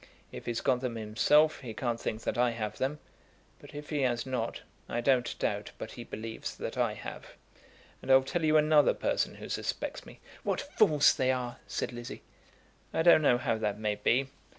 If 0.31 0.47
he's 0.47 0.61
got 0.61 0.81
them 0.81 0.95
himself, 0.95 1.59
he 1.59 1.75
can't 1.75 2.01
think 2.01 2.21
that 2.23 2.35
I 2.35 2.49
have 2.49 2.79
them; 2.79 2.97
but 3.59 3.75
if 3.75 3.91
he 3.91 4.01
has 4.01 4.25
not, 4.25 4.61
I 4.89 4.99
don't 4.99 5.37
doubt 5.37 5.69
but 5.77 5.91
he 5.91 6.03
believes 6.03 6.57
that 6.57 6.75
I 6.75 6.95
have. 6.95 7.35
And 8.01 8.09
I'll 8.09 8.23
tell 8.23 8.43
you 8.43 8.57
another 8.57 8.95
person 8.95 9.35
who 9.35 9.47
suspects 9.47 10.03
me." 10.03 10.19
"What 10.41 10.59
fools 10.59 11.13
they 11.13 11.29
are," 11.31 11.57
said 11.67 11.93
Lizzie. 11.93 12.23
"I 12.91 13.03
don't 13.03 13.21
know 13.21 13.37
how 13.37 13.59
that 13.59 13.77
may 13.77 13.93
be. 13.93 14.29